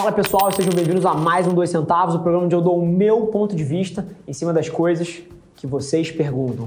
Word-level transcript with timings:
Fala 0.00 0.12
pessoal, 0.12 0.50
sejam 0.50 0.72
bem-vindos 0.72 1.04
a 1.04 1.12
mais 1.12 1.46
um 1.46 1.52
Dois 1.52 1.68
Centavos, 1.68 2.14
o 2.14 2.20
programa 2.20 2.46
onde 2.46 2.54
eu 2.54 2.62
dou 2.62 2.82
o 2.82 2.86
meu 2.86 3.26
ponto 3.26 3.54
de 3.54 3.62
vista 3.62 4.08
em 4.26 4.32
cima 4.32 4.50
das 4.50 4.66
coisas 4.66 5.20
que 5.54 5.66
vocês 5.66 6.10
perguntam. 6.10 6.66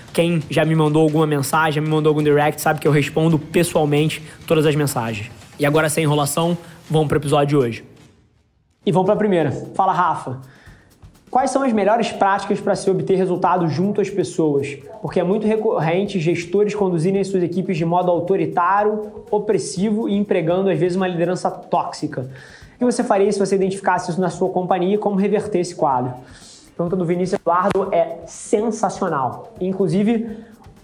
Quem 0.13 0.41
já 0.49 0.65
me 0.65 0.75
mandou 0.75 1.03
alguma 1.03 1.25
mensagem, 1.25 1.73
já 1.73 1.81
me 1.81 1.87
mandou 1.87 2.09
algum 2.09 2.21
direct, 2.21 2.61
sabe 2.61 2.79
que 2.79 2.87
eu 2.87 2.91
respondo 2.91 3.39
pessoalmente 3.39 4.21
todas 4.45 4.65
as 4.65 4.75
mensagens. 4.75 5.31
E 5.57 5.65
agora, 5.65 5.89
sem 5.89 6.03
enrolação, 6.03 6.57
vamos 6.89 7.07
para 7.07 7.15
o 7.17 7.21
episódio 7.21 7.47
de 7.47 7.55
hoje. 7.55 7.85
E 8.85 8.91
vamos 8.91 9.05
para 9.05 9.13
a 9.13 9.17
primeira. 9.17 9.51
Fala, 9.73 9.93
Rafa. 9.93 10.39
Quais 11.29 11.49
são 11.49 11.63
as 11.63 11.71
melhores 11.71 12.11
práticas 12.11 12.59
para 12.59 12.75
se 12.75 12.89
obter 12.89 13.15
resultados 13.15 13.71
junto 13.71 14.01
às 14.01 14.09
pessoas? 14.09 14.77
Porque 15.01 15.17
é 15.17 15.23
muito 15.23 15.47
recorrente 15.47 16.19
gestores 16.19 16.75
conduzirem 16.75 17.23
suas 17.23 17.41
equipes 17.41 17.77
de 17.77 17.85
modo 17.85 18.11
autoritário, 18.11 19.23
opressivo 19.31 20.09
e 20.09 20.17
empregando 20.17 20.69
às 20.69 20.77
vezes 20.77 20.97
uma 20.97 21.07
liderança 21.07 21.49
tóxica. 21.49 22.29
O 22.75 22.79
que 22.79 22.83
você 22.83 23.01
faria 23.01 23.31
se 23.31 23.39
você 23.39 23.55
identificasse 23.55 24.11
isso 24.11 24.19
na 24.19 24.29
sua 24.29 24.49
companhia 24.49 24.95
e 24.95 24.97
como 24.97 25.15
reverter 25.15 25.59
esse 25.59 25.73
quadro? 25.73 26.15
Pergunta 26.81 26.95
do 26.95 27.05
Vinícius 27.05 27.39
Eduardo 27.39 27.89
é 27.91 28.21
sensacional. 28.25 29.53
Inclusive, 29.61 30.35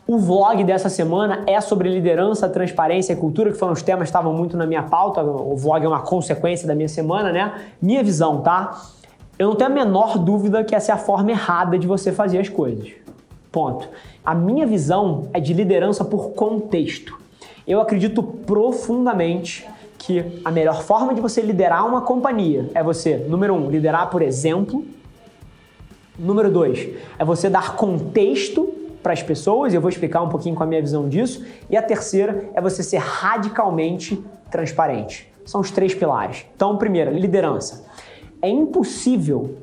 o 0.05 0.19
vlog 0.19 0.63
dessa 0.63 0.89
semana 0.89 1.43
é 1.47 1.59
sobre 1.59 1.89
liderança, 1.89 2.47
transparência 2.47 3.13
e 3.13 3.15
cultura, 3.15 3.51
que 3.51 3.57
foram 3.57 3.73
os 3.73 3.81
temas 3.81 4.03
que 4.03 4.09
estavam 4.09 4.31
muito 4.31 4.55
na 4.55 4.67
minha 4.67 4.83
pauta. 4.83 5.23
O 5.23 5.55
vlog 5.55 5.83
é 5.83 5.87
uma 5.87 6.01
consequência 6.01 6.67
da 6.67 6.75
minha 6.75 6.87
semana, 6.87 7.31
né? 7.31 7.51
Minha 7.81 8.03
visão, 8.03 8.41
tá? 8.41 8.79
Eu 9.39 9.47
não 9.47 9.55
tenho 9.55 9.71
a 9.71 9.73
menor 9.73 10.19
dúvida 10.19 10.63
que 10.63 10.75
essa 10.75 10.91
é 10.91 10.93
a 10.93 10.99
forma 10.99 11.31
errada 11.31 11.79
de 11.79 11.87
você 11.87 12.11
fazer 12.11 12.37
as 12.37 12.47
coisas. 12.47 12.91
Ponto. 13.51 13.89
A 14.23 14.35
minha 14.35 14.67
visão 14.67 15.29
é 15.33 15.39
de 15.39 15.51
liderança 15.51 16.05
por 16.05 16.33
contexto. 16.33 17.17
Eu 17.65 17.81
acredito 17.81 18.21
profundamente 18.21 19.67
que 19.97 20.39
a 20.45 20.51
melhor 20.51 20.83
forma 20.83 21.15
de 21.15 21.21
você 21.21 21.41
liderar 21.41 21.87
uma 21.87 22.01
companhia 22.01 22.69
é 22.75 22.83
você, 22.83 23.17
número 23.17 23.55
um, 23.55 23.67
liderar 23.67 24.11
por 24.11 24.21
exemplo. 24.21 24.85
Número 26.17 26.51
dois, 26.51 26.89
é 27.19 27.23
você 27.23 27.49
dar 27.49 27.75
contexto 27.75 28.73
para 29.03 29.13
as 29.13 29.21
pessoas, 29.21 29.73
eu 29.73 29.79
vou 29.79 29.89
explicar 29.89 30.21
um 30.21 30.29
pouquinho 30.29 30.55
com 30.55 30.63
a 30.63 30.65
minha 30.65 30.81
visão 30.81 31.07
disso. 31.07 31.45
E 31.69 31.77
a 31.77 31.81
terceira 31.81 32.49
é 32.53 32.59
você 32.59 32.83
ser 32.83 32.97
radicalmente 32.97 34.21
transparente. 34.49 35.31
São 35.45 35.61
os 35.61 35.71
três 35.71 35.93
pilares. 35.93 36.45
Então, 36.55 36.77
primeiro, 36.77 37.11
liderança. 37.11 37.85
É 38.41 38.49
impossível 38.49 39.55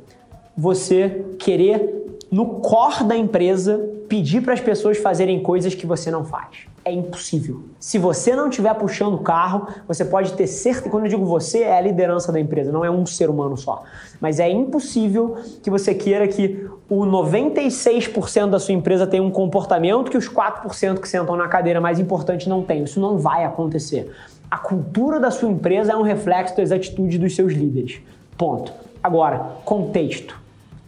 você 0.56 1.26
querer, 1.38 2.16
no 2.30 2.60
core 2.60 3.04
da 3.04 3.16
empresa, 3.16 3.78
pedir 4.08 4.42
para 4.42 4.54
as 4.54 4.60
pessoas 4.60 4.96
fazerem 4.98 5.42
coisas 5.42 5.74
que 5.74 5.86
você 5.86 6.10
não 6.10 6.24
faz. 6.24 6.66
É 6.84 6.92
impossível. 6.92 7.62
Se 7.80 7.96
você 7.98 8.36
não 8.36 8.50
estiver 8.50 8.74
puxando 8.74 9.14
o 9.14 9.18
carro, 9.18 9.68
você 9.88 10.04
pode 10.04 10.34
ter 10.34 10.46
certeza. 10.46 10.90
Quando 10.90 11.04
eu 11.04 11.08
digo 11.08 11.24
você, 11.24 11.62
é 11.62 11.78
a 11.78 11.80
liderança 11.80 12.30
da 12.30 12.38
empresa, 12.38 12.70
não 12.70 12.84
é 12.84 12.90
um 12.90 13.06
ser 13.06 13.30
humano 13.30 13.56
só. 13.56 13.84
Mas 14.20 14.38
é 14.38 14.50
impossível 14.50 15.36
que 15.62 15.70
você 15.70 15.94
queira 15.94 16.28
que 16.28 16.68
o 16.88 17.06
96% 17.06 18.50
da 18.50 18.58
sua 18.58 18.74
empresa 18.74 19.06
tenha 19.06 19.22
um 19.22 19.30
comportamento 19.30 20.10
que 20.10 20.18
os 20.18 20.28
4% 20.28 21.00
que 21.00 21.08
sentam 21.08 21.36
na 21.36 21.48
cadeira 21.48 21.80
mais 21.80 21.98
importante 21.98 22.50
não 22.50 22.62
tenham. 22.62 22.84
Isso 22.84 23.00
não 23.00 23.16
vai 23.16 23.44
acontecer. 23.44 24.12
A 24.50 24.58
cultura 24.58 25.18
da 25.18 25.30
sua 25.30 25.48
empresa 25.48 25.92
é 25.92 25.96
um 25.96 26.02
reflexo 26.02 26.56
das 26.56 26.70
atitudes 26.70 27.18
dos 27.18 27.34
seus 27.34 27.54
líderes. 27.54 28.00
Ponto. 28.36 28.72
Agora, 29.02 29.56
contexto, 29.64 30.38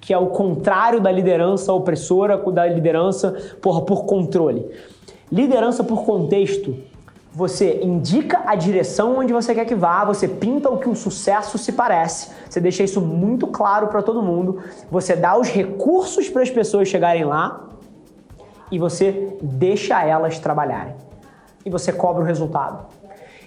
que 0.01 0.13
é 0.13 0.19
o 0.19 0.27
contrário 0.27 1.01
da 1.01 1.11
liderança 1.11 1.73
opressora, 1.73 2.37
da 2.53 2.67
liderança 2.67 3.35
por 3.61 4.05
controle. 4.05 4.65
Liderança 5.31 5.83
por 5.83 6.05
contexto, 6.05 6.77
você 7.33 7.81
indica 7.83 8.45
a 8.47 8.55
direção 8.55 9.19
onde 9.19 9.33
você 9.33 9.55
quer 9.55 9.67
que 9.67 9.75
vá, 9.75 10.05
você 10.05 10.27
pinta 10.27 10.71
o 10.71 10.79
que 10.79 10.89
o 10.89 10.95
sucesso 10.95 11.59
se 11.59 11.73
parece, 11.73 12.31
você 12.49 12.61
deixa 12.61 12.83
isso 12.83 13.01
muito 13.01 13.47
claro 13.49 13.89
para 13.89 14.03
todo 14.03 14.23
mundo, 14.23 14.63
você 14.91 15.15
dá 15.15 15.37
os 15.37 15.49
recursos 15.49 16.31
para 16.31 16.43
as 16.43 16.49
pessoas 16.51 16.89
chegarem 16.89 17.25
lá 17.25 17.69
e 18.71 18.79
você 18.79 19.37
deixa 19.43 20.03
elas 20.03 20.39
trabalharem. 20.39 20.95
E 21.65 21.69
você 21.69 21.93
cobra 21.93 22.23
o 22.23 22.27
resultado. 22.27 22.87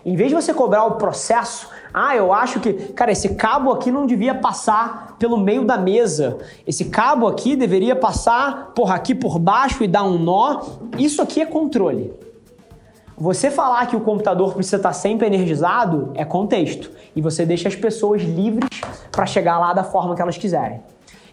Em 0.06 0.16
vez 0.16 0.30
de 0.30 0.36
você 0.36 0.54
cobrar 0.54 0.86
o 0.86 0.92
processo, 0.92 1.70
ah, 1.94 2.16
eu 2.16 2.32
acho 2.32 2.60
que, 2.60 2.74
cara, 2.74 3.12
esse 3.12 3.30
cabo 3.36 3.72
aqui 3.72 3.92
não 3.92 4.06
devia 4.06 4.36
passar 4.36 5.16
pelo 5.18 5.38
meio 5.38 5.66
da 5.66 5.78
mesa. 5.78 6.38
Esse 6.66 6.86
cabo 6.86 7.28
aqui 7.28 7.56
deveria 7.56 7.96
passar, 7.96 8.72
porra, 8.76 8.96
aqui 8.96 9.16
por 9.16 9.40
baixo 9.40 9.84
e 9.84 9.88
dar 9.88 10.04
um 10.04 10.20
nó. 10.20 10.62
Isso 10.98 11.22
aqui 11.22 11.42
é 11.42 11.46
controle. 11.46 12.14
Você 13.18 13.50
falar 13.50 13.88
que 13.88 13.96
o 13.96 14.02
computador 14.02 14.54
precisa 14.54 14.78
estar 14.78 14.94
sempre 14.94 15.28
energizado 15.28 16.12
é 16.14 16.24
contexto. 16.24 16.92
E 17.16 17.22
você 17.22 17.46
deixa 17.46 17.68
as 17.68 17.76
pessoas 17.76 18.22
livres 18.22 18.70
para 19.12 19.26
chegar 19.26 19.58
lá 19.60 19.74
da 19.74 19.84
forma 19.84 20.16
que 20.16 20.22
elas 20.22 20.38
quiserem. 20.38 20.82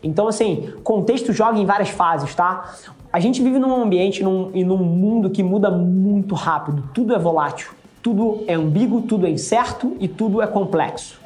Então, 0.02 0.26
assim, 0.26 0.72
contexto 0.82 1.32
joga 1.32 1.58
em 1.58 1.66
várias 1.66 1.90
fases, 1.90 2.34
tá? 2.34 2.74
A 3.12 3.20
gente 3.20 3.42
vive 3.42 3.58
num 3.58 3.82
ambiente 3.82 4.22
num, 4.22 4.50
e 4.54 4.64
num 4.64 4.78
mundo 4.78 5.30
que 5.30 5.42
muda 5.42 5.70
muito 5.70 6.34
rápido, 6.34 6.88
tudo 6.92 7.14
é 7.14 7.18
volátil 7.18 7.75
tudo 8.06 8.44
é 8.46 8.54
ambíguo, 8.54 9.02
tudo 9.02 9.26
é 9.26 9.30
incerto 9.30 9.96
e 9.98 10.06
tudo 10.06 10.40
é 10.40 10.46
complexo. 10.46 11.20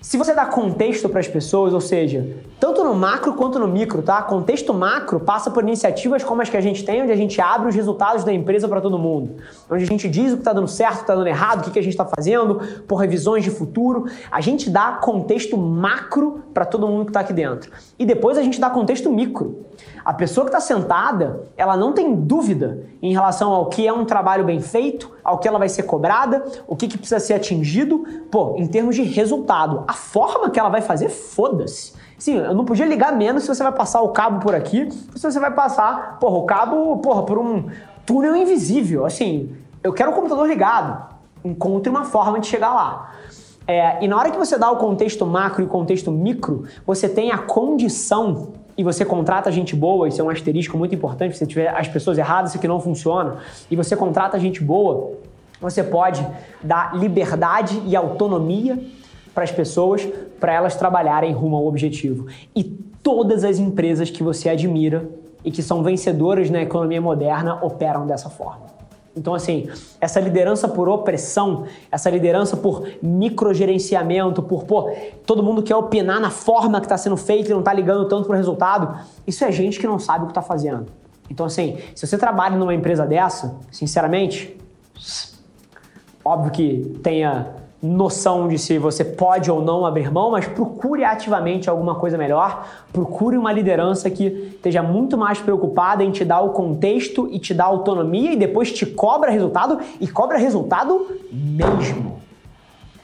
Se 0.00 0.16
você 0.16 0.34
dá 0.34 0.44
contexto 0.44 1.08
para 1.08 1.20
as 1.20 1.28
pessoas, 1.28 1.72
ou 1.72 1.80
seja, 1.80 2.38
tanto 2.60 2.82
no 2.82 2.94
macro 2.94 3.34
quanto 3.34 3.58
no 3.58 3.68
micro, 3.68 4.02
tá? 4.02 4.20
Contexto 4.22 4.74
macro 4.74 5.20
passa 5.20 5.50
por 5.50 5.62
iniciativas 5.62 6.24
como 6.24 6.42
as 6.42 6.50
que 6.50 6.56
a 6.56 6.60
gente 6.60 6.84
tem, 6.84 7.02
onde 7.02 7.12
a 7.12 7.16
gente 7.16 7.40
abre 7.40 7.68
os 7.68 7.74
resultados 7.74 8.24
da 8.24 8.32
empresa 8.32 8.68
para 8.68 8.80
todo 8.80 8.98
mundo, 8.98 9.36
onde 9.70 9.84
a 9.84 9.86
gente 9.86 10.08
diz 10.08 10.32
o 10.32 10.36
que 10.36 10.40
está 10.40 10.52
dando 10.52 10.66
certo, 10.66 10.94
o 10.94 10.96
que 10.96 11.02
está 11.02 11.14
dando 11.14 11.28
errado, 11.28 11.60
o 11.60 11.64
que, 11.64 11.70
que 11.70 11.78
a 11.78 11.82
gente 11.82 11.92
está 11.92 12.04
fazendo, 12.04 12.60
por 12.86 12.96
revisões 12.96 13.44
de 13.44 13.50
futuro. 13.50 14.06
A 14.30 14.40
gente 14.40 14.70
dá 14.70 14.92
contexto 14.92 15.56
macro 15.56 16.42
para 16.52 16.64
todo 16.64 16.88
mundo 16.88 17.04
que 17.04 17.10
está 17.10 17.20
aqui 17.20 17.32
dentro. 17.32 17.70
E 17.98 18.04
depois 18.04 18.36
a 18.36 18.42
gente 18.42 18.60
dá 18.60 18.68
contexto 18.68 19.10
micro. 19.10 19.66
A 20.04 20.12
pessoa 20.12 20.44
que 20.44 20.50
está 20.50 20.60
sentada, 20.60 21.44
ela 21.56 21.76
não 21.76 21.92
tem 21.92 22.14
dúvida 22.14 22.86
em 23.00 23.12
relação 23.12 23.52
ao 23.52 23.66
que 23.66 23.86
é 23.86 23.92
um 23.92 24.04
trabalho 24.04 24.44
bem 24.44 24.60
feito, 24.60 25.12
ao 25.22 25.38
que 25.38 25.46
ela 25.46 25.58
vai 25.58 25.68
ser 25.68 25.84
cobrada, 25.84 26.44
o 26.66 26.74
que, 26.74 26.88
que 26.88 26.98
precisa 26.98 27.20
ser 27.20 27.34
atingido, 27.34 28.04
pô, 28.30 28.56
em 28.56 28.66
termos 28.66 28.96
de 28.96 29.02
resultado. 29.02 29.84
A 29.86 29.92
forma 29.92 30.50
que 30.50 30.58
ela 30.58 30.68
vai 30.68 30.80
fazer, 30.80 31.08
foda-se. 31.08 31.92
Sim, 32.18 32.38
eu 32.38 32.52
não 32.52 32.64
podia 32.64 32.84
ligar 32.84 33.12
menos 33.12 33.44
se 33.44 33.48
você 33.48 33.62
vai 33.62 33.72
passar 33.72 34.02
o 34.02 34.08
cabo 34.08 34.40
por 34.40 34.54
aqui, 34.54 34.90
se 34.90 35.22
você 35.22 35.38
vai 35.38 35.52
passar, 35.52 36.18
porra, 36.18 36.36
o 36.36 36.42
cabo, 36.42 36.96
porra, 36.98 37.22
por 37.22 37.38
um 37.38 37.66
túnel 38.04 38.34
invisível. 38.34 39.06
Assim, 39.06 39.52
eu 39.84 39.92
quero 39.92 40.10
o 40.10 40.14
computador 40.14 40.48
ligado. 40.48 41.14
Encontre 41.44 41.88
uma 41.88 42.04
forma 42.04 42.40
de 42.40 42.48
chegar 42.48 42.74
lá. 42.74 43.12
É, 43.68 44.02
e 44.02 44.08
na 44.08 44.16
hora 44.16 44.30
que 44.30 44.36
você 44.36 44.58
dá 44.58 44.68
o 44.70 44.76
contexto 44.76 45.24
macro 45.24 45.62
e 45.62 45.66
o 45.66 45.68
contexto 45.68 46.10
micro, 46.10 46.64
você 46.84 47.08
tem 47.08 47.30
a 47.30 47.38
condição 47.38 48.48
e 48.76 48.82
você 48.82 49.04
contrata 49.04 49.52
gente 49.52 49.76
boa, 49.76 50.08
isso 50.08 50.20
é 50.20 50.24
um 50.24 50.30
asterisco 50.30 50.76
muito 50.76 50.94
importante, 50.94 51.36
se 51.36 51.46
tiver 51.46 51.68
as 51.68 51.86
pessoas 51.86 52.16
erradas, 52.16 52.50
isso 52.50 52.58
aqui 52.58 52.68
não 52.68 52.80
funciona, 52.80 53.38
e 53.68 53.74
você 53.74 53.96
contrata 53.96 54.38
gente 54.38 54.62
boa, 54.62 55.14
você 55.60 55.82
pode 55.82 56.24
dar 56.62 56.96
liberdade 56.96 57.82
e 57.84 57.96
autonomia 57.96 58.78
para 59.38 59.44
as 59.44 59.52
pessoas, 59.52 60.04
para 60.40 60.52
elas 60.52 60.74
trabalharem 60.74 61.32
rumo 61.32 61.54
ao 61.54 61.64
objetivo. 61.64 62.26
E 62.56 62.64
todas 62.64 63.44
as 63.44 63.60
empresas 63.60 64.10
que 64.10 64.20
você 64.20 64.48
admira 64.48 65.08
e 65.44 65.52
que 65.52 65.62
são 65.62 65.80
vencedoras 65.80 66.50
na 66.50 66.60
economia 66.60 67.00
moderna 67.00 67.64
operam 67.64 68.04
dessa 68.04 68.28
forma. 68.28 68.66
Então, 69.16 69.36
assim, 69.36 69.68
essa 70.00 70.18
liderança 70.18 70.66
por 70.66 70.88
opressão, 70.88 71.66
essa 71.88 72.10
liderança 72.10 72.56
por 72.56 72.88
microgerenciamento, 73.00 74.42
por, 74.42 74.64
pô, 74.64 74.90
todo 75.24 75.40
mundo 75.40 75.62
quer 75.62 75.76
opinar 75.76 76.18
na 76.18 76.30
forma 76.30 76.80
que 76.80 76.86
está 76.86 76.98
sendo 76.98 77.16
feito 77.16 77.48
e 77.48 77.52
não 77.52 77.60
está 77.60 77.72
ligando 77.72 78.08
tanto 78.08 78.26
para 78.26 78.34
o 78.34 78.36
resultado, 78.36 78.98
isso 79.24 79.44
é 79.44 79.52
gente 79.52 79.78
que 79.78 79.86
não 79.86 80.00
sabe 80.00 80.24
o 80.24 80.26
que 80.26 80.32
está 80.32 80.42
fazendo. 80.42 80.86
Então, 81.30 81.46
assim, 81.46 81.78
se 81.94 82.04
você 82.04 82.18
trabalha 82.18 82.56
numa 82.56 82.74
empresa 82.74 83.06
dessa, 83.06 83.56
sinceramente, 83.70 84.56
óbvio 86.24 86.50
que 86.50 86.98
tenha 87.04 87.57
noção 87.82 88.48
de 88.48 88.58
se 88.58 88.76
você 88.76 89.04
pode 89.04 89.50
ou 89.50 89.62
não 89.62 89.86
abrir 89.86 90.10
mão, 90.10 90.32
mas 90.32 90.46
procure 90.46 91.04
ativamente 91.04 91.70
alguma 91.70 91.94
coisa 91.94 92.18
melhor, 92.18 92.66
procure 92.92 93.36
uma 93.36 93.52
liderança 93.52 94.10
que 94.10 94.24
esteja 94.54 94.82
muito 94.82 95.16
mais 95.16 95.38
preocupada 95.38 96.02
em 96.02 96.10
te 96.10 96.24
dar 96.24 96.40
o 96.40 96.50
contexto 96.50 97.28
e 97.30 97.38
te 97.38 97.54
dar 97.54 97.66
autonomia 97.66 98.32
e 98.32 98.36
depois 98.36 98.72
te 98.72 98.84
cobra 98.84 99.30
resultado 99.30 99.78
e 100.00 100.08
cobra 100.08 100.38
resultado 100.38 101.06
mesmo. 101.32 102.18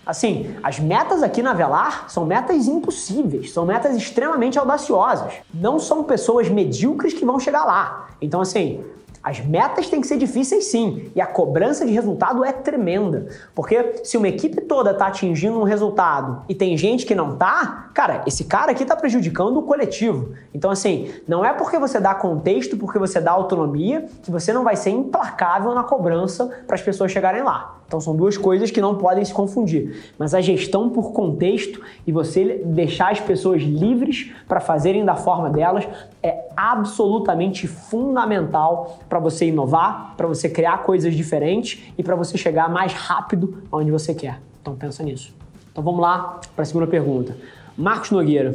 Assim, 0.06 0.54
as 0.62 0.78
metas 0.78 1.22
aqui 1.22 1.40
na 1.40 1.54
Velar 1.54 2.10
são 2.10 2.26
metas 2.26 2.66
impossíveis, 2.66 3.52
são 3.52 3.64
metas 3.64 3.96
extremamente 3.96 4.58
audaciosas. 4.58 5.32
Não 5.52 5.78
são 5.78 6.04
pessoas 6.04 6.48
medíocres 6.48 7.14
que 7.14 7.24
vão 7.24 7.40
chegar 7.40 7.64
lá. 7.64 8.08
Então, 8.20 8.40
assim, 8.40 8.84
as 9.24 9.40
metas 9.40 9.88
têm 9.88 10.02
que 10.02 10.06
ser 10.06 10.18
difíceis 10.18 10.66
sim, 10.66 11.10
e 11.16 11.20
a 11.20 11.26
cobrança 11.26 11.86
de 11.86 11.92
resultado 11.92 12.44
é 12.44 12.52
tremenda. 12.52 13.28
Porque 13.54 14.02
se 14.04 14.18
uma 14.18 14.28
equipe 14.28 14.60
toda 14.60 14.90
está 14.90 15.06
atingindo 15.06 15.58
um 15.58 15.64
resultado 15.64 16.42
e 16.46 16.54
tem 16.54 16.76
gente 16.76 17.06
que 17.06 17.14
não 17.14 17.34
tá, 17.34 17.88
cara, 17.94 18.22
esse 18.26 18.44
cara 18.44 18.72
aqui 18.72 18.82
está 18.82 18.94
prejudicando 18.94 19.56
o 19.56 19.62
coletivo. 19.62 20.34
Então, 20.52 20.70
assim, 20.70 21.10
não 21.26 21.42
é 21.42 21.54
porque 21.54 21.78
você 21.78 21.98
dá 21.98 22.14
contexto, 22.14 22.76
porque 22.76 22.98
você 22.98 23.18
dá 23.18 23.32
autonomia, 23.32 24.06
que 24.22 24.30
você 24.30 24.52
não 24.52 24.62
vai 24.62 24.76
ser 24.76 24.90
implacável 24.90 25.74
na 25.74 25.82
cobrança 25.82 26.50
para 26.66 26.74
as 26.74 26.82
pessoas 26.82 27.10
chegarem 27.10 27.42
lá. 27.42 27.78
Então 27.86 28.00
são 28.00 28.16
duas 28.16 28.36
coisas 28.36 28.70
que 28.70 28.80
não 28.80 28.96
podem 28.96 29.24
se 29.24 29.32
confundir. 29.32 30.12
Mas 30.18 30.34
a 30.34 30.40
gestão 30.40 30.88
por 30.88 31.12
contexto 31.12 31.80
e 32.06 32.12
você 32.12 32.62
deixar 32.64 33.12
as 33.12 33.20
pessoas 33.20 33.62
livres 33.62 34.32
para 34.48 34.60
fazerem 34.60 35.04
da 35.04 35.14
forma 35.14 35.50
delas 35.50 35.86
é 36.22 36.48
absolutamente 36.56 37.66
fundamental 37.66 38.98
para 39.08 39.18
você 39.18 39.46
inovar, 39.46 40.14
para 40.16 40.26
você 40.26 40.48
criar 40.48 40.82
coisas 40.82 41.14
diferentes 41.14 41.82
e 41.96 42.02
para 42.02 42.16
você 42.16 42.36
chegar 42.38 42.68
mais 42.68 42.92
rápido 42.92 43.62
onde 43.70 43.90
você 43.90 44.14
quer. 44.14 44.40
Então 44.60 44.74
pensa 44.74 45.02
nisso. 45.02 45.34
Então 45.70 45.82
vamos 45.82 46.00
lá 46.00 46.40
para 46.54 46.62
a 46.62 46.64
segunda 46.64 46.86
pergunta. 46.86 47.36
Marcos 47.76 48.10
Nogueira. 48.10 48.54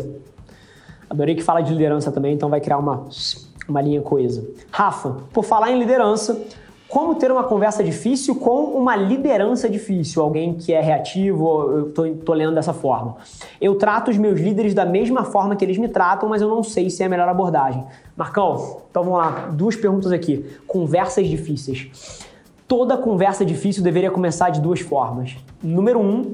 Adorei 1.09 1.35
que 1.35 1.41
fala 1.41 1.61
de 1.61 1.71
liderança 1.71 2.11
também, 2.11 2.33
então 2.33 2.49
vai 2.49 2.61
criar 2.61 2.77
uma, 2.77 3.07
uma 3.67 3.81
linha 3.81 4.01
coesa. 4.01 4.47
Rafa, 4.71 5.17
por 5.33 5.43
falar 5.43 5.71
em 5.71 5.79
liderança, 5.79 6.39
como 6.89 7.13
ter 7.13 7.31
uma 7.31 7.43
conversa 7.43 7.83
difícil 7.83 8.35
com 8.35 8.63
uma 8.63 8.95
liderança 8.95 9.69
difícil, 9.69 10.23
alguém 10.23 10.55
que 10.55 10.73
é 10.73 10.81
reativo, 10.81 11.71
eu 11.71 11.91
tô, 11.91 12.09
tô, 12.15 12.33
lendo 12.33 12.55
dessa 12.55 12.73
forma. 12.73 13.17
Eu 13.61 13.75
trato 13.75 14.09
os 14.09 14.17
meus 14.17 14.39
líderes 14.39 14.73
da 14.73 14.85
mesma 14.85 15.23
forma 15.23 15.55
que 15.55 15.63
eles 15.63 15.77
me 15.77 15.87
tratam, 15.87 16.27
mas 16.27 16.41
eu 16.41 16.49
não 16.49 16.63
sei 16.63 16.89
se 16.89 17.03
é 17.03 17.05
a 17.05 17.09
melhor 17.09 17.29
abordagem. 17.29 17.85
Marcão, 18.17 18.81
então 18.89 19.03
vamos 19.03 19.19
lá, 19.19 19.49
duas 19.53 19.75
perguntas 19.75 20.11
aqui. 20.11 20.43
Conversas 20.65 21.27
difíceis. 21.27 22.25
Toda 22.67 22.97
conversa 22.97 23.45
difícil 23.45 23.83
deveria 23.83 24.09
começar 24.09 24.49
de 24.49 24.59
duas 24.59 24.79
formas. 24.79 25.37
Número 25.61 25.99
um, 25.99 26.31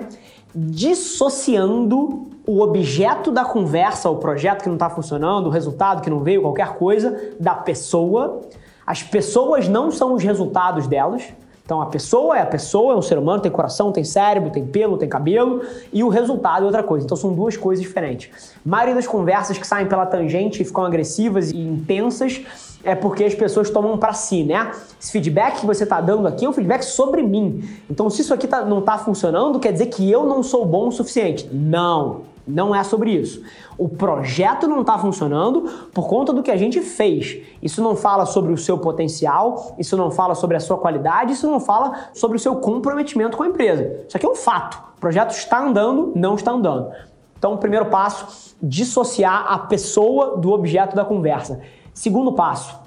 dissociando 0.55 2.27
o 2.47 2.61
objeto 2.61 3.29
da 3.29 3.43
conversa, 3.43 4.09
o 4.09 4.17
projeto 4.17 4.61
que 4.61 4.69
não 4.69 4.75
está 4.75 4.89
funcionando, 4.89 5.47
o 5.47 5.49
resultado 5.49 6.01
que 6.01 6.09
não 6.09 6.19
veio, 6.19 6.41
qualquer 6.41 6.75
coisa, 6.75 7.33
da 7.39 7.55
pessoa. 7.55 8.41
As 8.85 9.01
pessoas 9.01 9.67
não 9.67 9.91
são 9.91 10.13
os 10.13 10.23
resultados 10.23 10.87
delas. 10.87 11.23
Então 11.65 11.81
a 11.81 11.87
pessoa 11.87 12.37
é 12.37 12.41
a 12.41 12.45
pessoa, 12.45 12.93
é 12.93 12.95
um 12.95 13.01
ser 13.01 13.17
humano, 13.17 13.41
tem 13.41 13.51
coração, 13.51 13.91
tem 13.91 14.03
cérebro, 14.03 14.51
tem 14.51 14.63
pelo, 14.63 14.99
tem 14.99 15.09
cabelo, 15.09 15.63
e 15.91 16.03
o 16.03 16.09
resultado 16.09 16.61
é 16.61 16.65
outra 16.67 16.83
coisa. 16.83 17.05
Então 17.05 17.17
são 17.17 17.33
duas 17.33 17.57
coisas 17.57 17.83
diferentes. 17.83 18.53
A 18.63 18.69
maioria 18.69 18.93
das 18.93 19.07
conversas 19.07 19.57
que 19.57 19.65
saem 19.65 19.87
pela 19.87 20.05
tangente 20.05 20.61
e 20.61 20.65
ficam 20.65 20.85
agressivas 20.85 21.49
e 21.49 21.57
intensas 21.57 22.43
é 22.83 22.93
porque 22.93 23.23
as 23.23 23.33
pessoas 23.33 23.71
tomam 23.71 23.97
para 23.97 24.13
si, 24.13 24.43
né? 24.43 24.71
Esse 25.01 25.11
feedback 25.11 25.61
que 25.61 25.65
você 25.65 25.85
está 25.85 25.99
dando 25.99 26.27
aqui 26.27 26.45
é 26.45 26.49
um 26.49 26.53
feedback 26.53 26.83
sobre 26.83 27.23
mim. 27.23 27.67
Então 27.89 28.11
se 28.11 28.21
isso 28.21 28.31
aqui 28.31 28.47
tá, 28.47 28.63
não 28.63 28.77
está 28.77 28.99
funcionando, 28.99 29.59
quer 29.59 29.71
dizer 29.73 29.87
que 29.87 30.09
eu 30.09 30.23
não 30.23 30.43
sou 30.43 30.67
bom 30.67 30.89
o 30.89 30.91
suficiente. 30.91 31.49
Não. 31.51 32.34
Não 32.47 32.75
é 32.75 32.83
sobre 32.83 33.11
isso. 33.11 33.41
O 33.77 33.89
projeto 33.89 34.67
não 34.67 34.81
está 34.81 34.97
funcionando 34.97 35.89
por 35.93 36.07
conta 36.07 36.31
do 36.31 36.43
que 36.43 36.51
a 36.51 36.57
gente 36.57 36.79
fez. 36.81 37.41
Isso 37.61 37.81
não 37.81 37.95
fala 37.95 38.25
sobre 38.25 38.53
o 38.53 38.57
seu 38.57 38.77
potencial, 38.77 39.75
isso 39.79 39.97
não 39.97 40.11
fala 40.11 40.35
sobre 40.35 40.55
a 40.55 40.59
sua 40.59 40.77
qualidade, 40.77 41.33
isso 41.33 41.49
não 41.49 41.59
fala 41.59 42.09
sobre 42.13 42.37
o 42.37 42.39
seu 42.39 42.55
comprometimento 42.57 43.35
com 43.35 43.43
a 43.43 43.47
empresa. 43.47 44.05
Isso 44.07 44.15
aqui 44.15 44.25
é 44.25 44.29
um 44.29 44.35
fato. 44.35 44.81
O 44.97 44.99
projeto 44.99 45.31
está 45.31 45.63
andando, 45.65 46.11
não 46.15 46.35
está 46.35 46.51
andando. 46.51 46.91
Então, 47.37 47.57
primeiro 47.57 47.87
passo, 47.87 48.55
dissociar 48.61 49.45
a 49.51 49.59
pessoa 49.59 50.37
do 50.37 50.51
objeto 50.51 50.95
da 50.95 51.03
conversa. 51.03 51.61
Segundo 51.93 52.33
passo, 52.33 52.77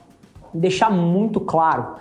deixar 0.54 0.90
muito 0.90 1.40
claro. 1.40 1.96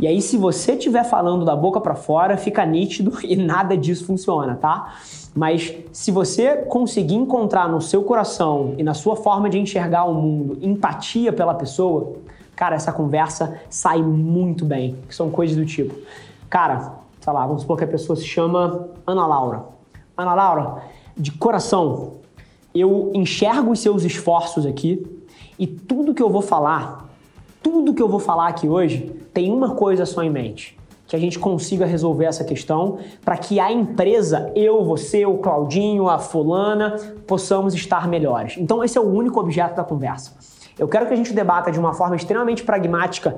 E 0.00 0.06
aí, 0.06 0.22
se 0.22 0.38
você 0.38 0.72
estiver 0.72 1.04
falando 1.04 1.44
da 1.44 1.54
boca 1.54 1.78
para 1.78 1.94
fora, 1.94 2.38
fica 2.38 2.64
nítido 2.64 3.18
e 3.22 3.36
nada 3.36 3.76
disso 3.76 4.06
funciona, 4.06 4.54
tá? 4.54 4.94
Mas 5.36 5.74
se 5.92 6.10
você 6.10 6.56
conseguir 6.56 7.16
encontrar 7.16 7.68
no 7.68 7.82
seu 7.82 8.02
coração 8.02 8.74
e 8.78 8.82
na 8.82 8.94
sua 8.94 9.14
forma 9.14 9.50
de 9.50 9.58
enxergar 9.58 10.04
o 10.04 10.14
mundo 10.14 10.58
empatia 10.62 11.30
pela 11.34 11.52
pessoa, 11.52 12.14
cara, 12.56 12.74
essa 12.74 12.90
conversa 12.90 13.60
sai 13.68 14.00
muito 14.00 14.64
bem. 14.64 14.96
Que 15.06 15.14
são 15.14 15.28
coisas 15.28 15.54
do 15.54 15.66
tipo, 15.66 15.94
cara, 16.48 16.94
sei 17.20 17.32
lá, 17.34 17.46
vamos 17.46 17.60
supor 17.60 17.76
que 17.76 17.84
a 17.84 17.88
pessoa 17.88 18.16
se 18.16 18.24
chama 18.24 18.88
Ana 19.06 19.26
Laura. 19.26 19.64
Ana 20.16 20.32
Laura, 20.32 20.82
de 21.14 21.30
coração, 21.32 22.14
eu 22.74 23.12
enxergo 23.14 23.70
os 23.70 23.80
seus 23.80 24.02
esforços 24.02 24.64
aqui 24.64 25.06
e 25.58 25.66
tudo 25.66 26.14
que 26.14 26.22
eu 26.22 26.30
vou 26.30 26.40
falar, 26.40 27.09
tudo 27.70 27.94
que 27.94 28.02
eu 28.02 28.08
vou 28.08 28.18
falar 28.18 28.48
aqui 28.48 28.68
hoje 28.68 29.14
tem 29.32 29.52
uma 29.52 29.76
coisa 29.76 30.04
só 30.04 30.22
em 30.22 30.30
mente 30.30 30.76
que 31.06 31.16
a 31.16 31.18
gente 31.18 31.40
consiga 31.40 31.84
resolver 31.86 32.26
essa 32.26 32.44
questão 32.44 32.98
para 33.24 33.36
que 33.36 33.58
a 33.58 33.72
empresa, 33.72 34.52
eu, 34.54 34.84
você, 34.84 35.26
o 35.26 35.38
Claudinho, 35.38 36.08
a 36.08 36.20
fulana, 36.20 36.96
possamos 37.26 37.74
estar 37.74 38.06
melhores. 38.06 38.56
Então 38.56 38.84
esse 38.84 38.96
é 38.96 39.00
o 39.00 39.12
único 39.12 39.40
objeto 39.40 39.74
da 39.74 39.82
conversa. 39.82 40.36
Eu 40.78 40.86
quero 40.86 41.06
que 41.08 41.12
a 41.12 41.16
gente 41.16 41.32
debata 41.32 41.72
de 41.72 41.80
uma 41.80 41.92
forma 41.94 42.14
extremamente 42.14 42.62
pragmática 42.62 43.36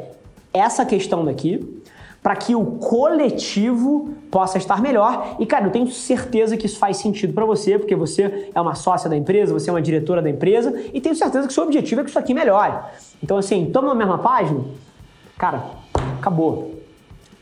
essa 0.53 0.85
questão 0.85 1.25
daqui, 1.25 1.83
para 2.23 2.37
que 2.37 2.55
o 2.55 2.65
coletivo 2.65 4.11
possa 4.31 4.57
estar 4.57 4.81
melhor. 4.81 5.37
E, 5.41 5.45
cara, 5.45 5.67
eu 5.67 5.71
tenho 5.71 5.89
certeza 5.89 6.57
que 6.57 6.67
isso 6.67 6.79
faz 6.79 6.99
sentido 6.99 7.33
para 7.33 7.45
você, 7.45 7.79
porque 7.79 7.97
você 7.97 8.51
é 8.55 8.61
uma 8.61 8.77
sócia 8.77 9.11
da 9.11 9.17
empresa, 9.17 9.53
você 9.53 9.69
é 9.69 9.73
uma 9.73 9.83
diretora 9.83 10.23
da 10.23 10.31
empresa, 10.31 10.73
e 10.95 11.01
tenho 11.01 11.17
certeza 11.17 11.47
que 11.47 11.53
o 11.53 11.55
seu 11.55 11.65
objetivo 11.65 12.01
é 12.01 12.05
que 12.05 12.11
isso 12.11 12.19
aqui 12.19 12.33
melhore. 12.33 12.75
Então, 13.23 13.37
assim, 13.37 13.67
toma 13.73 13.89
na 13.89 13.95
mesma 13.95 14.19
página, 14.19 14.61
cara, 15.37 15.65
acabou. 16.19 16.81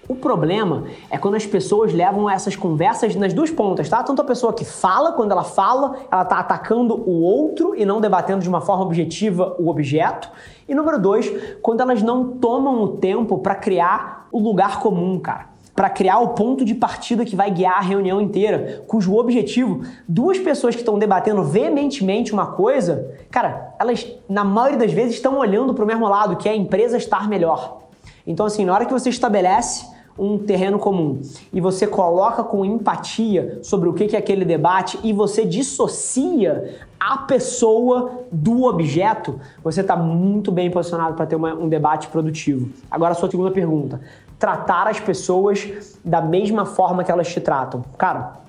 O 0.08 0.16
problema 0.16 0.86
é 1.08 1.16
quando 1.16 1.36
as 1.36 1.46
pessoas 1.46 1.92
levam 1.92 2.28
essas 2.28 2.56
conversas 2.56 3.14
nas 3.14 3.32
duas 3.32 3.48
pontas, 3.48 3.88
tá? 3.88 4.02
Tanto 4.02 4.22
a 4.22 4.24
pessoa 4.24 4.52
que 4.52 4.64
fala, 4.64 5.12
quando 5.12 5.30
ela 5.30 5.44
fala, 5.44 5.98
ela 6.10 6.24
tá 6.24 6.40
atacando 6.40 6.96
o 7.08 7.22
outro 7.22 7.76
e 7.76 7.84
não 7.84 8.00
debatendo 8.00 8.40
de 8.40 8.48
uma 8.48 8.60
forma 8.60 8.82
objetiva 8.82 9.54
o 9.56 9.68
objeto. 9.68 10.28
E 10.68 10.74
número 10.74 10.98
dois, 10.98 11.30
quando 11.62 11.80
elas 11.82 12.02
não 12.02 12.26
tomam 12.26 12.82
o 12.82 12.88
tempo 12.96 13.38
para 13.38 13.54
criar 13.54 14.19
o 14.30 14.38
lugar 14.38 14.80
comum, 14.80 15.18
cara 15.18 15.50
para 15.80 15.88
criar 15.88 16.18
o 16.18 16.28
ponto 16.34 16.62
de 16.62 16.74
partida 16.74 17.24
que 17.24 17.34
vai 17.34 17.50
guiar 17.50 17.78
a 17.78 17.80
reunião 17.80 18.20
inteira, 18.20 18.82
cujo 18.86 19.16
objetivo, 19.16 19.82
duas 20.06 20.38
pessoas 20.38 20.74
que 20.74 20.82
estão 20.82 20.98
debatendo 20.98 21.42
veementemente 21.42 22.34
uma 22.34 22.48
coisa, 22.48 23.16
cara, 23.30 23.74
elas 23.78 24.06
na 24.28 24.44
maioria 24.44 24.78
das 24.78 24.92
vezes 24.92 25.14
estão 25.14 25.38
olhando 25.38 25.72
para 25.72 25.82
o 25.82 25.86
mesmo 25.86 26.06
lado, 26.06 26.36
que 26.36 26.46
é 26.46 26.52
a 26.52 26.56
empresa 26.56 26.98
estar 26.98 27.26
melhor. 27.30 27.80
Então, 28.26 28.44
assim, 28.44 28.66
na 28.66 28.74
hora 28.74 28.84
que 28.84 28.92
você 28.92 29.08
estabelece 29.08 29.86
um 30.20 30.36
terreno 30.36 30.78
comum 30.78 31.22
e 31.50 31.62
você 31.62 31.86
coloca 31.86 32.44
com 32.44 32.62
empatia 32.62 33.58
sobre 33.62 33.88
o 33.88 33.94
que 33.94 34.14
é 34.14 34.18
aquele 34.18 34.44
debate 34.44 34.98
e 35.02 35.14
você 35.14 35.46
dissocia 35.46 36.78
a 37.00 37.16
pessoa 37.16 38.26
do 38.30 38.64
objeto, 38.64 39.40
você 39.64 39.80
está 39.80 39.96
muito 39.96 40.52
bem 40.52 40.70
posicionado 40.70 41.14
para 41.14 41.24
ter 41.24 41.36
uma, 41.36 41.54
um 41.54 41.70
debate 41.70 42.08
produtivo. 42.08 42.68
Agora, 42.90 43.12
a 43.12 43.14
sua 43.14 43.30
segunda 43.30 43.50
pergunta: 43.50 44.02
tratar 44.38 44.86
as 44.86 45.00
pessoas 45.00 45.98
da 46.04 46.20
mesma 46.20 46.66
forma 46.66 47.02
que 47.02 47.10
elas 47.10 47.32
te 47.32 47.40
tratam. 47.40 47.82
Cara, 47.96 48.40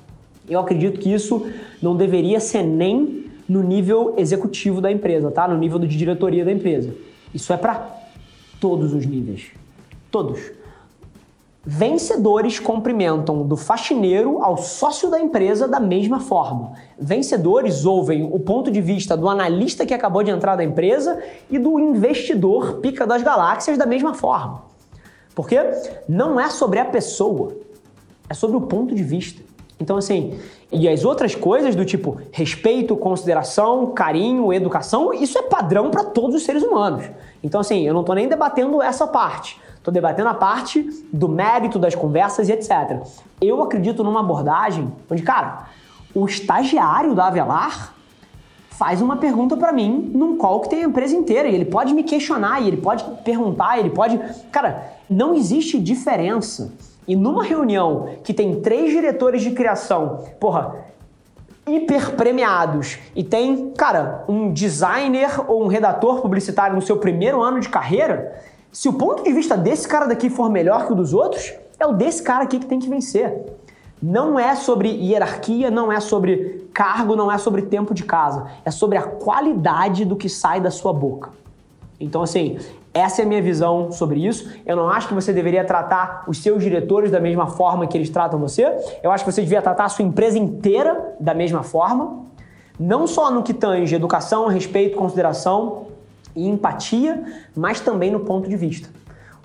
eu 0.49 0.59
acredito 0.59 0.99
que 0.99 1.13
isso 1.13 1.49
não 1.81 1.95
deveria 1.95 2.41
ser 2.41 2.63
nem 2.63 3.31
no 3.47 3.63
nível 3.63 4.15
executivo 4.17 4.81
da 4.81 4.91
empresa, 4.91 5.31
tá? 5.31 5.47
No 5.47 5.57
nível 5.57 5.79
de 5.79 5.87
diretoria 5.87 6.43
da 6.43 6.51
empresa. 6.51 6.93
Isso 7.33 7.53
é 7.53 7.57
para 7.57 7.87
todos 8.59 8.93
os 8.93 9.05
níveis. 9.05 9.51
Todos. 10.11 10.60
Vencedores 11.63 12.59
cumprimentam 12.59 13.45
do 13.45 13.55
faxineiro 13.55 14.41
ao 14.41 14.57
sócio 14.57 15.11
da 15.11 15.19
empresa 15.19 15.67
da 15.67 15.79
mesma 15.79 16.19
forma. 16.19 16.73
Vencedores 16.97 17.85
ouvem 17.85 18.23
o 18.23 18.39
ponto 18.39 18.71
de 18.71 18.81
vista 18.81 19.15
do 19.15 19.29
analista 19.29 19.85
que 19.85 19.93
acabou 19.93 20.23
de 20.23 20.31
entrar 20.31 20.55
da 20.55 20.63
empresa 20.63 21.21
e 21.51 21.59
do 21.59 21.79
investidor 21.79 22.79
pica 22.79 23.05
das 23.05 23.21
galáxias 23.21 23.77
da 23.77 23.85
mesma 23.85 24.15
forma. 24.15 24.63
Porque 25.35 25.55
não 26.09 26.39
é 26.39 26.49
sobre 26.49 26.79
a 26.79 26.85
pessoa, 26.85 27.55
é 28.27 28.33
sobre 28.33 28.57
o 28.57 28.61
ponto 28.61 28.95
de 28.95 29.03
vista. 29.03 29.39
Então, 29.79 29.97
assim, 29.97 30.39
e 30.71 30.89
as 30.89 31.05
outras 31.05 31.35
coisas 31.35 31.75
do 31.75 31.85
tipo 31.85 32.19
respeito, 32.31 32.95
consideração, 32.95 33.91
carinho, 33.91 34.51
educação, 34.51 35.13
isso 35.13 35.37
é 35.37 35.43
padrão 35.43 35.91
para 35.91 36.05
todos 36.05 36.35
os 36.35 36.43
seres 36.43 36.63
humanos. 36.63 37.05
Então, 37.43 37.61
assim, 37.61 37.85
eu 37.85 37.93
não 37.93 38.01
estou 38.01 38.15
nem 38.15 38.27
debatendo 38.27 38.81
essa 38.81 39.05
parte. 39.05 39.59
Estou 39.81 39.91
debatendo 39.91 40.29
a 40.29 40.35
parte 40.35 40.87
do 41.11 41.27
mérito 41.27 41.79
das 41.79 41.95
conversas 41.95 42.47
e 42.47 42.51
etc. 42.51 43.01
Eu 43.41 43.63
acredito 43.63 44.03
numa 44.03 44.19
abordagem 44.19 44.93
onde, 45.09 45.23
cara, 45.23 45.65
o 46.13 46.23
estagiário 46.27 47.15
da 47.15 47.25
Avelar 47.25 47.95
faz 48.69 49.01
uma 49.01 49.17
pergunta 49.17 49.57
para 49.57 49.71
mim 49.71 50.11
num 50.13 50.37
call 50.37 50.59
que 50.59 50.69
tem 50.69 50.83
a 50.83 50.87
empresa 50.87 51.15
inteira 51.15 51.47
e 51.47 51.55
ele 51.55 51.65
pode 51.65 51.95
me 51.95 52.03
questionar 52.03 52.61
e 52.61 52.67
ele 52.67 52.77
pode 52.77 53.03
perguntar, 53.23 53.79
ele 53.79 53.89
pode. 53.89 54.19
Cara, 54.51 54.93
não 55.09 55.33
existe 55.33 55.79
diferença 55.79 56.71
E 57.07 57.15
numa 57.15 57.43
reunião 57.43 58.09
que 58.23 58.35
tem 58.35 58.61
três 58.61 58.91
diretores 58.91 59.41
de 59.41 59.49
criação, 59.49 60.25
porra, 60.39 60.75
hiper 61.67 62.15
premiados 62.15 62.99
e 63.15 63.23
tem, 63.23 63.71
cara, 63.71 64.23
um 64.27 64.53
designer 64.53 65.41
ou 65.49 65.63
um 65.63 65.67
redator 65.67 66.21
publicitário 66.21 66.75
no 66.75 66.81
seu 66.83 66.97
primeiro 66.97 67.41
ano 67.41 67.59
de 67.59 67.67
carreira, 67.67 68.39
se 68.71 68.87
o 68.87 68.93
ponto 68.93 69.23
de 69.23 69.33
vista 69.33 69.57
desse 69.57 69.87
cara 69.87 70.05
daqui 70.05 70.29
for 70.29 70.49
melhor 70.49 70.85
que 70.85 70.93
o 70.93 70.95
dos 70.95 71.13
outros, 71.13 71.53
é 71.77 71.85
o 71.85 71.93
desse 71.93 72.23
cara 72.23 72.43
aqui 72.43 72.59
que 72.59 72.65
tem 72.65 72.79
que 72.79 72.89
vencer. 72.89 73.57
Não 74.01 74.39
é 74.39 74.55
sobre 74.55 74.89
hierarquia, 74.89 75.69
não 75.69 75.91
é 75.91 75.99
sobre 75.99 76.69
cargo, 76.73 77.15
não 77.15 77.31
é 77.31 77.37
sobre 77.37 77.63
tempo 77.63 77.93
de 77.93 78.03
casa. 78.03 78.47
É 78.65 78.71
sobre 78.71 78.97
a 78.97 79.03
qualidade 79.03 80.05
do 80.05 80.15
que 80.15 80.29
sai 80.29 80.59
da 80.59 80.71
sua 80.71 80.93
boca. 80.93 81.29
Então, 81.99 82.23
assim, 82.23 82.57
essa 82.93 83.21
é 83.21 83.25
a 83.25 83.27
minha 83.27 83.41
visão 83.41 83.91
sobre 83.91 84.25
isso. 84.25 84.49
Eu 84.65 84.75
não 84.75 84.89
acho 84.89 85.07
que 85.07 85.13
você 85.13 85.31
deveria 85.31 85.63
tratar 85.63 86.23
os 86.27 86.41
seus 86.41 86.63
diretores 86.63 87.11
da 87.11 87.19
mesma 87.19 87.47
forma 87.47 87.85
que 87.85 87.95
eles 87.97 88.09
tratam 88.09 88.39
você. 88.39 88.75
Eu 89.03 89.11
acho 89.11 89.23
que 89.23 89.31
você 89.31 89.41
devia 89.41 89.61
tratar 89.61 89.85
a 89.85 89.89
sua 89.89 90.03
empresa 90.03 90.39
inteira 90.39 91.15
da 91.19 91.33
mesma 91.33 91.61
forma. 91.61 92.25
Não 92.79 93.05
só 93.05 93.29
no 93.29 93.43
que 93.43 93.53
tange 93.53 93.93
educação, 93.93 94.47
respeito, 94.47 94.97
consideração 94.97 95.90
e 96.35 96.47
empatia, 96.47 97.23
mas 97.55 97.79
também 97.79 98.11
no 98.11 98.21
ponto 98.21 98.49
de 98.49 98.55
vista. 98.55 98.89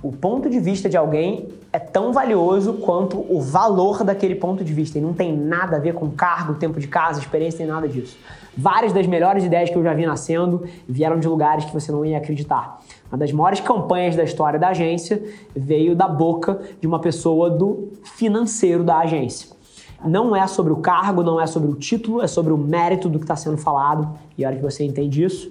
O 0.03 0.13
ponto 0.13 0.51
de 0.51 0.61
vista 0.61 0.89
de 0.89 0.97
alguém 0.97 1.49
é 1.73 1.79
tão 1.79 2.13
valioso 2.13 2.75
quanto 2.75 3.19
o 3.29 3.41
valor 3.41 4.05
daquele 4.05 4.35
ponto 4.35 4.63
de 4.63 4.73
vista. 4.73 4.99
E 4.99 5.01
não 5.01 5.15
tem 5.15 5.37
nada 5.37 5.77
a 5.77 5.81
ver 5.81 5.95
com 5.95 6.11
cargo, 6.11 6.55
tempo 6.55 6.79
de 6.79 6.87
casa, 6.87 7.19
experiência, 7.19 7.65
nem 7.65 7.75
nada 7.75 7.89
disso. 7.89 8.17
Várias 8.57 8.93
das 8.93 9.07
melhores 9.07 9.45
ideias 9.45 9.69
que 9.69 9.77
eu 9.77 9.83
já 9.83 9.95
vi 9.95 10.07
nascendo 10.07 10.65
vieram 10.89 11.19
de 11.19 11.27
lugares 11.27 11.65
que 11.65 11.73
você 11.73 11.91
não 11.91 12.05
ia 12.05 12.19
acreditar. 12.19 12.81
Uma 13.11 13.19
das 13.19 13.33
maiores 13.33 13.61
campanhas 13.61 14.15
da 14.15 14.23
história 14.23 14.59
da 14.59 14.69
agência 14.69 15.23
veio 15.55 15.97
da 15.97 16.07
boca 16.07 16.61
de 16.81 16.87
uma 16.87 17.01
pessoa 17.01 17.51
do 17.51 17.93
financeiro 18.17 18.85
da 18.85 18.99
agência. 18.99 19.57
Não 20.05 20.37
é 20.37 20.47
sobre 20.47 20.73
o 20.73 20.77
cargo, 20.77 21.23
não 21.23 21.41
é 21.41 21.47
sobre 21.47 21.71
o 21.71 21.75
título, 21.75 22.23
é 22.23 22.27
sobre 22.27 22.53
o 22.53 22.59
mérito 22.59 23.09
do 23.09 23.19
que 23.19 23.25
está 23.25 23.37
sendo 23.37 23.57
falado. 23.57 24.09
E 24.37 24.45
a 24.45 24.49
hora 24.49 24.57
que 24.57 24.63
você 24.63 24.85
entende 24.85 25.25
isso, 25.25 25.51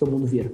seu 0.00 0.10
mundo 0.10 0.26
vira. 0.26 0.50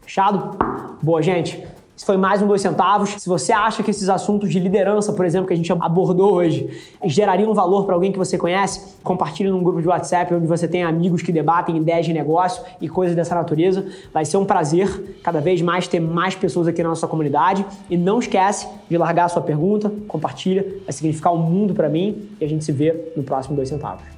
Fechado? 0.00 0.56
Boa, 1.02 1.20
gente. 1.20 1.62
Esse 1.94 2.06
foi 2.06 2.16
mais 2.16 2.40
um 2.40 2.46
dois 2.46 2.62
centavos. 2.62 3.10
Se 3.18 3.28
você 3.28 3.52
acha 3.52 3.82
que 3.82 3.90
esses 3.90 4.08
assuntos 4.08 4.50
de 4.50 4.58
liderança, 4.58 5.12
por 5.12 5.26
exemplo, 5.26 5.48
que 5.48 5.52
a 5.52 5.56
gente 5.56 5.70
abordou 5.72 6.32
hoje, 6.32 6.70
gerariam 7.04 7.52
valor 7.52 7.84
para 7.84 7.94
alguém 7.94 8.12
que 8.12 8.16
você 8.16 8.38
conhece, 8.38 8.94
compartilhe 9.02 9.50
num 9.50 9.62
grupo 9.62 9.82
de 9.82 9.88
WhatsApp 9.88 10.32
onde 10.32 10.46
você 10.46 10.66
tem 10.68 10.84
amigos 10.84 11.22
que 11.22 11.32
debatem 11.32 11.76
ideias 11.76 12.06
de 12.06 12.12
negócio 12.12 12.62
e 12.80 12.88
coisas 12.88 13.16
dessa 13.16 13.34
natureza. 13.34 13.84
Vai 14.14 14.24
ser 14.24 14.36
um 14.36 14.44
prazer 14.44 15.18
cada 15.22 15.40
vez 15.40 15.60
mais 15.60 15.88
ter 15.88 16.00
mais 16.00 16.34
pessoas 16.34 16.68
aqui 16.68 16.82
na 16.82 16.90
nossa 16.90 17.06
comunidade. 17.06 17.66
E 17.90 17.96
não 17.96 18.20
esquece 18.20 18.68
de 18.88 18.96
largar 18.96 19.24
a 19.24 19.28
sua 19.28 19.42
pergunta, 19.42 19.92
compartilha, 20.06 20.64
vai 20.84 20.92
significar 20.92 21.34
um 21.34 21.38
mundo 21.38 21.74
para 21.74 21.88
mim 21.88 22.28
e 22.40 22.44
a 22.44 22.48
gente 22.48 22.64
se 22.64 22.72
vê 22.72 23.12
no 23.16 23.24
próximo 23.24 23.56
dois 23.56 23.68
centavos. 23.68 24.17